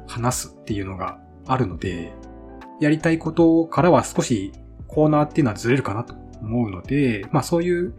[0.07, 2.13] 話すっていうのがあるので、
[2.81, 4.53] やりたいことからは少し
[4.89, 7.95] コーナーっていうのはずれるかなと思うので、まあそういう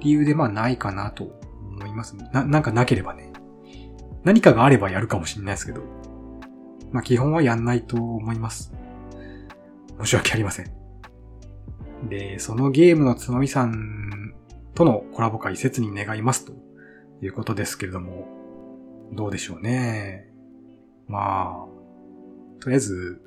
[0.00, 2.16] 理由でまあないかなと思います。
[2.32, 3.29] な、なんかなければね。
[4.24, 5.82] 何かがあればやるかもしれないですけど、
[6.92, 8.72] まあ基本はやんないと思います。
[10.00, 10.70] 申し訳ありません。
[12.08, 14.34] で、そのゲームのつまみさん
[14.74, 16.52] とのコラボ会切に願いますと
[17.22, 18.28] いうことですけれども、
[19.12, 20.28] どうでしょうね。
[21.08, 23.20] まあ、とりあえず、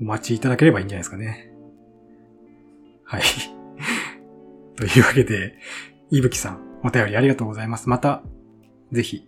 [0.00, 1.52] お待ちいただければいいんじゃないですかね。
[3.04, 3.22] はい。
[4.76, 5.54] というわけで、
[6.10, 7.88] いぶきさん、お便りありがとうございます。
[7.88, 8.22] また、
[8.90, 9.26] ぜひ、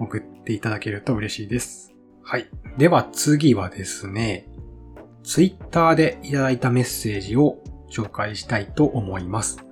[0.00, 1.94] 送っていただけると嬉しいです。
[2.22, 2.48] はい。
[2.78, 4.48] では次はですね、
[5.22, 9.64] ツイッターでいただいたメッセージを紹介したいと思います。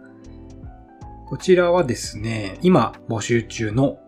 [1.27, 3.99] こちらはですね、今募集中の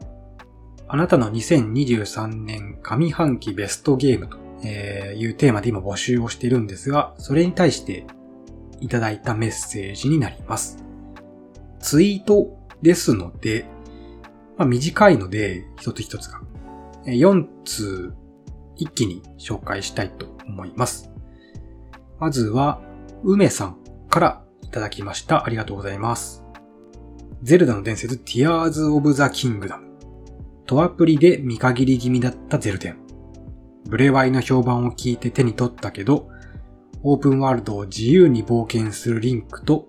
[0.88, 8.06] あなたの2023年上半期ベストゲームというテーマで今募集をしているんですが、それに対して
[8.80, 10.85] いただいたメッセージになります。
[11.78, 13.66] ツイートですので、
[14.61, 16.42] まあ、短いので一つ一つが
[17.07, 18.12] 4通
[18.77, 21.11] 一気に紹介したいと思います。
[22.18, 22.83] まずは、
[23.25, 23.79] 梅さん
[24.11, 25.46] からいただきました。
[25.46, 26.44] ありがとうございます。
[27.42, 29.81] ゼルダの伝説 Tears of the Kingdom。
[30.66, 32.99] とアプリで見限り気味だったゼルデン。
[33.88, 36.29] ブレワイの評判を聞いて手に取ったけど、
[37.03, 39.88] オープンワールドを自由に冒険するリンクと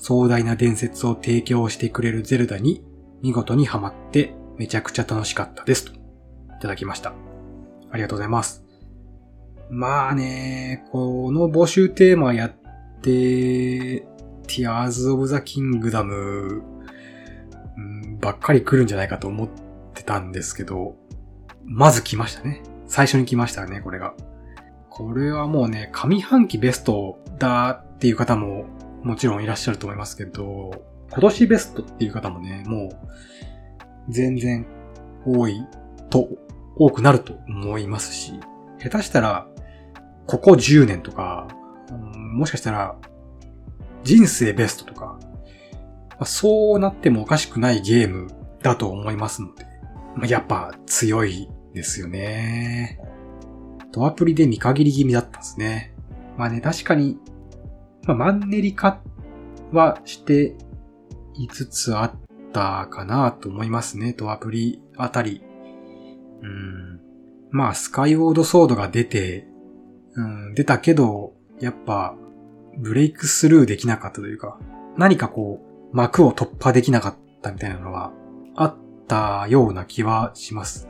[0.00, 2.82] 壮大な伝説を提供してくれるゼルダに
[3.26, 5.92] 見事にハマってめちゃくちゃ楽しかったですと。
[5.92, 5.98] い
[6.60, 7.12] ただきました。
[7.90, 8.64] ありがとうございます。
[9.68, 12.52] まあね、この募集テーマやっ
[13.02, 14.06] て、
[14.46, 16.62] Tears of the Kingdom、
[18.20, 19.48] ばっかり来るんじゃないかと思っ
[19.92, 20.94] てたんですけど、
[21.64, 22.62] まず来ましたね。
[22.86, 24.14] 最初に来ましたね、これが。
[24.88, 28.66] これはもうね、上半期ベストだっていう方も
[29.02, 30.70] もちろんいらっしゃると思いますけど、
[31.10, 32.98] 今年ベストっていう方もね、もう
[34.08, 34.66] 全然
[35.24, 35.64] 多い
[36.10, 36.28] と、
[36.76, 38.40] 多くなると思いますし、
[38.78, 39.48] 下手したら
[40.26, 41.46] ここ10年とか、
[42.34, 42.96] もしかしたら、
[44.02, 45.18] 人生ベストとか、
[46.24, 48.28] そうなってもおかしくないゲーム
[48.62, 52.98] だと思いますので、やっぱ強いですよね。
[53.92, 55.94] ドアプリで見限り気味だったんですね。
[56.36, 57.18] まあね、確かに、
[58.04, 59.00] まあ、マンネリ化
[59.72, 60.56] はして
[61.38, 62.12] いつあっ
[62.52, 64.14] たかなと思いますね。
[64.16, 65.42] ドアプリあたり。
[66.42, 67.00] うん。
[67.50, 69.46] まあ、スカイウォードソードが出て、
[70.14, 72.14] うん、出たけど、やっぱ、
[72.78, 74.58] ブレイクスルーできなかったというか、
[74.96, 75.60] 何かこ
[75.92, 78.12] う、幕を突破できなかったみたいなのは、
[78.54, 80.88] あったような気はします。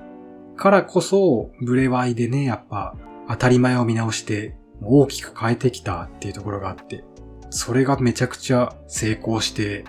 [0.56, 2.96] からこそ、ブレワイでね、やっぱ、
[3.28, 7.04] 当たり前を見直して、大きく変えてきたっていうところがあって、
[7.50, 9.84] それがめちゃくちゃ成功して、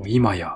[0.00, 0.54] もう今や、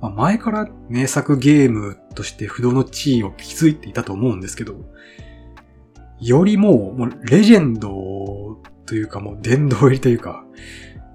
[0.00, 4.74] まあ、前から名作ゲームとして不動の地位を築いていたと思うんですけど、
[6.18, 10.44] よりもう、もうレジェンドというかもう殿堂入りというか、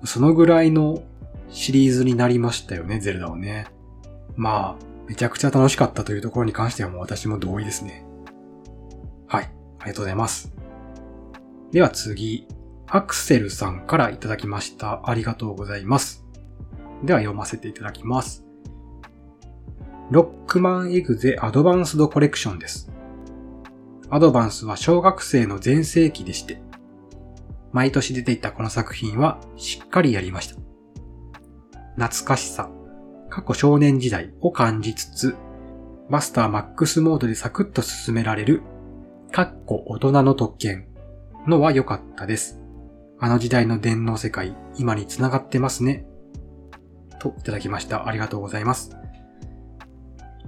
[0.05, 1.01] そのぐらいの
[1.49, 3.65] シリーズになりましたよね、ゼルダはね。
[4.35, 8.05] まあ、めちゃくちゃ楽しかったというところに関してはもう私も同意ですね。
[9.25, 9.45] はい、
[9.79, 10.53] ありがとうございます。
[11.71, 12.47] では次、
[12.85, 15.09] アクセルさんからいただきました。
[15.09, 16.22] ありがとうございます。
[17.03, 18.45] では読ませていただきます。
[20.09, 22.91] ロックマンエグゼアドバンスドコレクションです。
[24.09, 26.61] アドバンスは小学生の全盛期でして、
[27.71, 30.55] 毎年出ていたこの作品はしっかりやりました。
[31.95, 32.69] 懐かしさ、
[33.29, 35.35] 過去少年時代を感じつつ、
[36.09, 38.61] マスターマックスモードでサクッと進められる、
[39.31, 40.87] かっこ大人の特権
[41.47, 42.59] のは良かったです。
[43.19, 46.05] あの時代の電脳世界、今に繋がってますね。
[47.23, 48.07] といただきました。
[48.07, 48.97] ありがとうございます。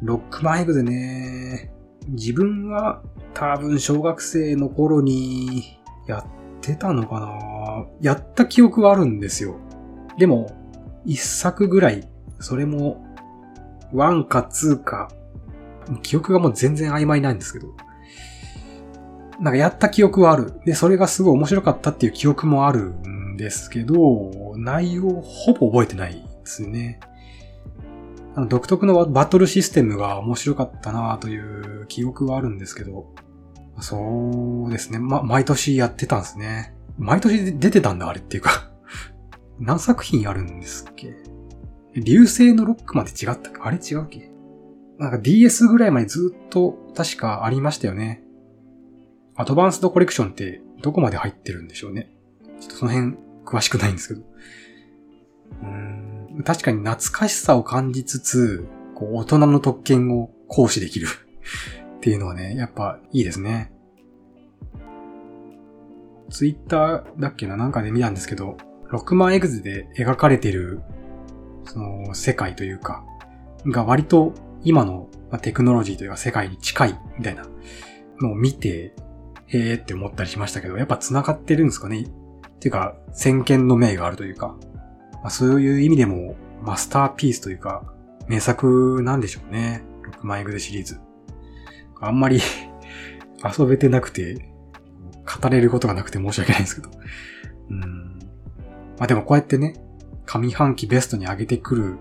[0.02, 1.72] ロックマンエグでね、
[2.10, 3.02] 自分は
[3.34, 6.26] 多分小学生の頃にやっ
[6.60, 9.56] てたのかなやった記憶はあるんですよ。
[10.18, 10.52] でも、
[11.06, 12.10] 一作ぐらい、
[12.40, 13.06] それも、
[13.94, 15.10] 1か2か、
[16.02, 17.68] 記憶がもう全然曖昧なんですけど、
[19.40, 20.60] なんかやった記憶はある。
[20.66, 27.00] で、それがすごい面白かったっていう記憶もあるんですけど、内容ほぼ覚えてないですね。
[28.36, 33.14] あの独特のバトルシステムが面白かったなという記憶はあるんですけど、
[33.80, 35.00] そうですね。
[35.00, 36.74] ま、毎年やってたんですね。
[36.98, 38.72] 毎年出てたんだ、あれっていうか
[39.60, 41.14] 何作品あるんですっけ？
[41.96, 44.32] 流星のロックまで違ったかあれ違うっけ？
[44.98, 48.24] なんか DS ぐらいまでずっと確かありましたよね。
[49.36, 52.16] アドバンスドコレクションってどこまで入ってるんでしょうね。
[52.62, 53.16] ちょっとその辺
[53.46, 54.22] 詳しくないんですけど。
[55.64, 56.05] うん
[56.44, 61.08] 確かに懐かしさを感じつつ、こう大人の特権を行使できる。
[61.98, 63.72] っていうのはね、やっぱいいですね。
[66.30, 67.56] ツイッターだっけな？
[67.56, 68.58] なんかで見たんですけど、
[68.92, 70.82] 6万エグズで描かれてる、
[71.66, 73.04] その世界というか、
[73.68, 74.34] が割と
[74.64, 75.10] 今の
[75.42, 77.46] テクノロジーというか世界に近いみたいな
[78.22, 78.94] のを見て、
[79.48, 82.02] へーって思ったりしましたけど、やっぱ繋がってるんですかね？
[82.02, 84.56] っていうか、先見の明があるというか、
[85.26, 87.82] まあ、そういう意味でもマスターピースというか、
[88.28, 89.84] 名作なんでしょうね。
[90.22, 91.00] 6万エグゼシリーズ。
[92.00, 92.40] あんまり
[93.58, 94.48] 遊べてなくて、
[95.42, 96.92] 語れることがなくて申し訳ないんですけど。
[97.72, 98.20] うん。
[99.00, 99.74] まあでもこうやってね、
[100.28, 101.98] 上半期ベストに上げてくる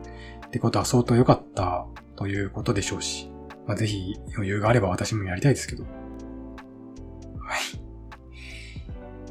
[0.48, 3.30] ってことは相当良かったということでしょうし、
[3.66, 5.84] まあぜひ余裕があれば私もやりたいですけど。
[5.84, 5.94] はい。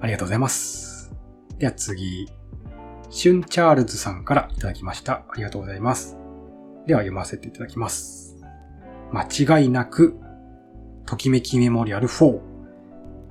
[0.02, 1.14] ありがとうございます。
[1.60, 2.28] では次、
[3.16, 5.24] シュンチャールズさんからいただきました。
[5.30, 6.18] ありがとうございます。
[6.88, 8.38] では読ませていただきます。
[9.12, 10.20] 間違いなく、
[11.06, 12.40] ときめきメモリアル4。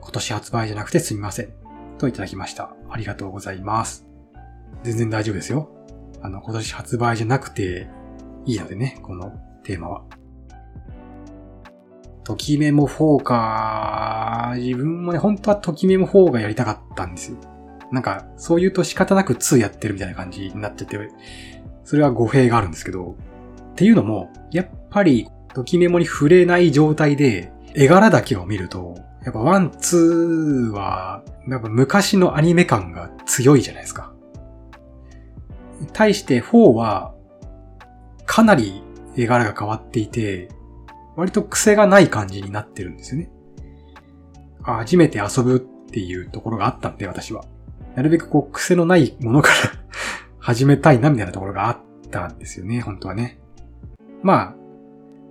[0.00, 1.52] 今年発売じゃなくてすみません。
[1.98, 2.76] といただきました。
[2.90, 4.06] ありがとうございます。
[4.84, 5.68] 全然大丈夫ですよ。
[6.22, 7.90] あの、今年発売じゃなくて
[8.46, 9.32] いいのでね、この
[9.64, 10.04] テーマは。
[12.22, 14.54] ときメモ4か。
[14.58, 17.36] 自分もね、本当はときメモ4がやりたかったんですよ。
[17.92, 20.98] なんか、そう言うと仕方なく2やってるみたいな感じになってて、
[21.84, 23.16] それは語弊があるんですけど、
[23.72, 34.12] っていうのも、やっぱり、ときメモに触れない状態で、絵柄だけを見ると、やっぱ1、2は、やっぱ昔のアニメ感が強いじゃないですか。
[35.92, 37.14] 対して4は、
[38.24, 38.82] かなり
[39.16, 40.48] 絵柄が変わっていて、
[41.16, 43.30] 割と癖がない感じになってるんですよね。
[44.62, 47.44] 初めて遊ぶっていうところがあったんで、私は。
[47.94, 49.54] なるべくこう、癖のないものから
[50.38, 51.78] 始めたいな、みたいなところがあっ
[52.10, 53.38] たんですよね、本当はね。
[54.22, 54.56] まあ、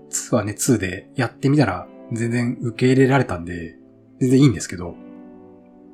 [0.09, 3.77] 2はね、2でやってみたら全然受け入れられたんで、
[4.19, 4.95] 全然いいんですけど、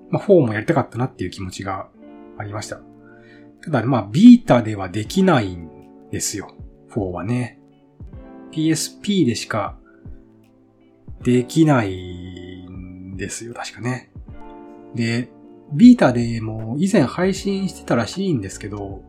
[0.09, 1.89] まあ4もやりたかったなっていう気持ちが
[2.37, 2.81] ありました。
[3.63, 5.69] ただ、まあ、ビータではできないん
[6.11, 6.53] ですよ。
[6.91, 7.59] 4はね。
[8.51, 9.77] PSP でしか
[11.23, 14.11] できないんですよ、確かね。
[14.95, 15.29] で、
[15.73, 19.03] ビータでも以前配信してたらしいんですけど、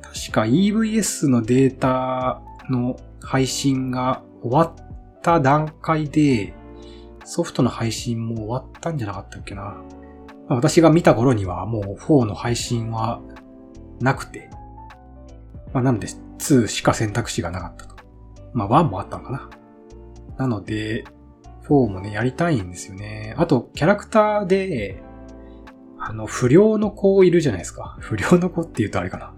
[0.00, 6.54] 確か EVS のデータの配信が終わった段階で、
[7.24, 9.76] ソフトの配信も終わったんじゃなかったっけな。
[10.48, 13.22] 私が見た頃にはもう4の配信は
[14.00, 14.50] なくて、
[15.72, 17.96] まあ、なので2しか選択肢がなかったと。
[18.52, 19.50] まあ1もあったのかな。
[20.38, 21.04] なので、
[21.68, 23.34] 4もね、やりたいんですよね。
[23.38, 25.01] あと、キャラクターで、
[26.04, 27.96] あの、不良の子いるじゃないですか。
[28.00, 29.34] 不良の子って言うとあれかな。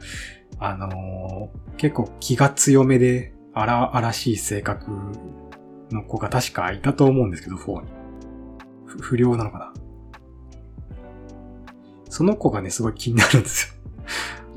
[0.58, 4.90] あのー、結構気が強めで、荒々しい性格
[5.92, 7.88] の子が確かいたと思うんですけど、4に。
[8.86, 9.74] 不良なのかな。
[12.08, 13.74] その子がね、すごい気になるんですよ。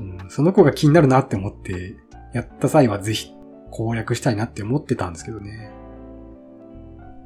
[0.00, 1.96] うん、その子が気になるなって思って、
[2.32, 3.34] やった際はぜひ
[3.70, 5.70] 攻略したいなって思ってたんですけどね。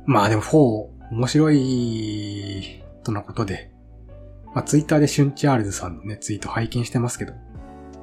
[0.07, 3.72] まあでも4、面白い、とのことで、
[4.55, 7.35] まあツイッターでシュンチアールズさんのね、ツイート拝見してますけど、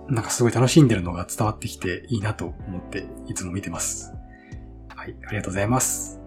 [0.08, 4.14] なんかすごい楽しんでるのが伝わってきていいなと思っていつも見てます。
[4.96, 6.20] はい、ありがとうございます。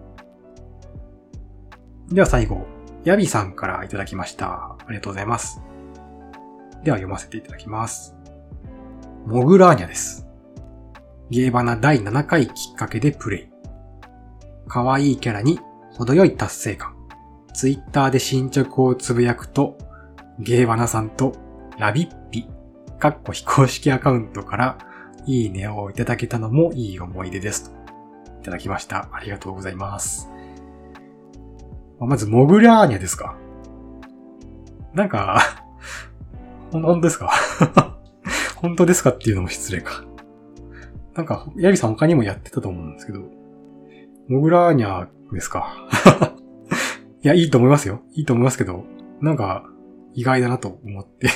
[2.09, 2.65] では最後、
[3.03, 4.47] ヤビさんからいただきました。
[4.47, 5.61] ありがとうございます。
[6.83, 8.15] では読ませていただきます。
[9.25, 10.27] モグラーニャです。
[11.29, 13.49] ゲーバナ第7回きっかけでプレイ。
[14.67, 15.59] 可愛いキャラに
[15.91, 16.95] 程よい達成感。
[17.53, 19.77] ツイッターで進捗をつぶやくと、
[20.43, 21.33] ゲーバナさんと
[21.79, 22.47] ラビッピ、
[22.99, 24.77] かっこ非公式アカウントから
[25.25, 27.83] いいねをいただけたのもいい思い出ですと。
[28.41, 29.09] いただきました。
[29.13, 30.29] ありがとうございます。
[31.99, 33.37] まず、モグラーニャですか。
[34.93, 35.39] なんか、
[36.71, 37.31] 本当ですか？
[38.57, 40.03] 本当ですかっていうのも失礼か。
[41.15, 43.21] なんか、ヤビさん他にもやってたと思うんですけど、
[44.27, 45.73] モグラーニャですか？
[47.23, 48.01] いや、いいと思いますよ。
[48.13, 48.83] いいと思いますけど、
[49.21, 49.63] なんか、
[50.13, 51.29] 意外だなと思って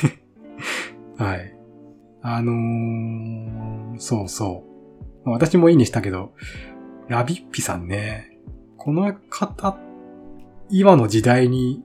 [1.17, 1.53] はい。
[2.21, 4.63] あのー、そうそ
[5.25, 5.29] う。
[5.29, 6.33] 私もいいにしたけど、
[7.07, 8.37] ラビッピさんね。
[8.77, 9.77] この方、
[10.69, 11.83] 今の時代に、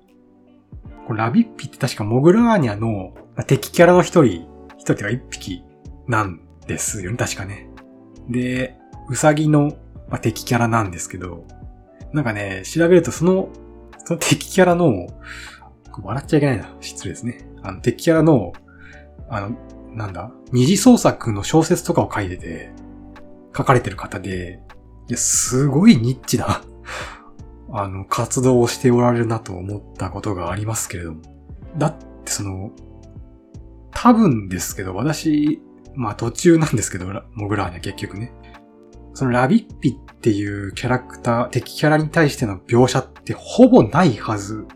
[1.09, 3.15] ラビッピって確かモグラーニャの
[3.47, 4.47] 敵キャラの一人、
[4.79, 5.63] 一人が一匹
[6.07, 7.69] なんですよね、確かね。
[8.29, 8.77] で、
[9.09, 9.73] ウサギの、
[10.21, 11.45] 敵キャラなんですけど、
[12.13, 13.49] なんかね、調べるとその、
[14.05, 15.07] その敵キャラの、
[16.03, 16.75] 笑っちゃいけないな。
[16.81, 17.47] 失礼ですね。
[17.63, 18.53] あの、敵キャラの、
[19.29, 19.57] あの、
[19.95, 20.33] なんだ？
[20.53, 22.71] 二次創作の小説とかを書いてて、
[23.57, 24.61] 書かれてる方で、
[25.09, 26.63] いや、すごいニッチな
[27.73, 31.21] あの、活動をしておられるなと思ったことがありますけれども。
[31.77, 32.71] だってその、
[33.91, 35.63] 多分ですけど、私、
[35.95, 38.33] まあ途中なんですけど、モグラーニャ結局ね。
[39.15, 44.67] そのラビッピっていうキャラクター、敵キャラに対しての描写ってほぼないはず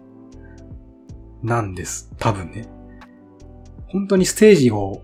[1.43, 2.11] なんです。
[2.19, 2.67] 多分ね。
[3.89, 5.03] 本当にステージを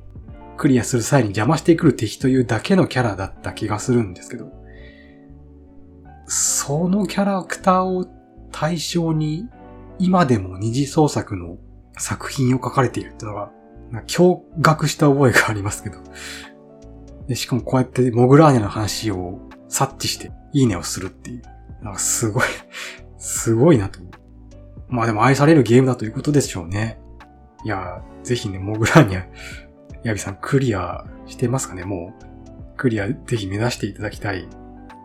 [0.56, 4.52] クリアする際に邪魔してくる敵というだけのキャラだった気がするんですけど、
[6.26, 8.06] そのキャラクターを
[8.50, 9.48] 対象に
[9.98, 11.58] 今でも二次創作の
[11.98, 13.50] 作品を書かれているってのが、
[14.06, 15.98] 驚愕した覚えがありますけど。
[17.28, 21.42] でしかもこうやってモグラーニャの話を察知していいねをするっていう。
[21.82, 22.44] なんかすごい
[23.18, 24.00] すごいなと。
[24.93, 27.01] まあでも愛されるゲームだということでしょうね。
[27.64, 29.24] いや、ぜひね、モグラーニャ、
[30.05, 31.84] ヤビさんクリアしてますかね？
[31.84, 34.47] もう、クリアぜひ目指していただきたい。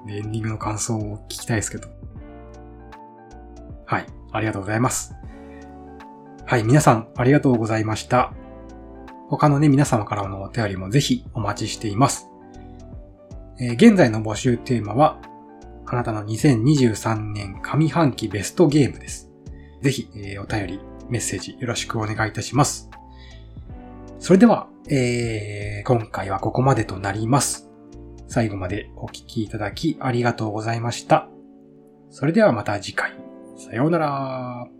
[0.09, 1.89] エンディングの感想を聞きたいですけど。
[3.85, 5.15] はい、ありがとうございます。
[6.45, 8.33] はい、皆さんありがとうございました。
[9.29, 12.29] 他のね、皆様からのお便りもぜひお待ちしています。
[13.59, 15.19] えー、現在の募集テーマは、
[15.85, 19.26] あなたの2023年上半期ベストゲームです。
[19.81, 22.89] ぜひ、えー、お便り、メッセージよろしくお願いいたします。
[24.19, 27.69] それでは、えー、今回はここまでとなります。
[28.27, 31.29] 最後までお聴きいただきありがとうございました。
[32.09, 33.13] それではまた次回。
[33.55, 34.76] さようなら。